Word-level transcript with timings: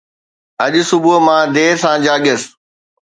اڄ 0.63 0.73
صبح 0.89 1.15
مان 1.25 1.43
دير 1.55 1.73
سان 1.83 1.97
جاڳيس 2.05 2.43